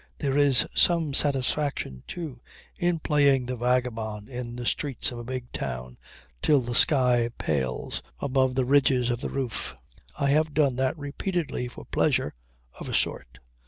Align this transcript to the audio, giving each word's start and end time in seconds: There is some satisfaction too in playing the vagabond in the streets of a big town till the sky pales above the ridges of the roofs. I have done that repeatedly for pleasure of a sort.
There 0.17 0.35
is 0.35 0.65
some 0.73 1.13
satisfaction 1.13 2.01
too 2.07 2.41
in 2.75 2.97
playing 2.97 3.45
the 3.45 3.55
vagabond 3.55 4.29
in 4.29 4.55
the 4.55 4.65
streets 4.65 5.11
of 5.11 5.19
a 5.19 5.23
big 5.23 5.51
town 5.51 5.95
till 6.41 6.59
the 6.59 6.73
sky 6.73 7.29
pales 7.37 8.01
above 8.19 8.55
the 8.55 8.65
ridges 8.65 9.11
of 9.11 9.21
the 9.21 9.29
roofs. 9.29 9.75
I 10.19 10.29
have 10.31 10.55
done 10.55 10.75
that 10.77 10.97
repeatedly 10.97 11.67
for 11.67 11.85
pleasure 11.85 12.33
of 12.79 12.89
a 12.89 12.95
sort. 12.95 13.37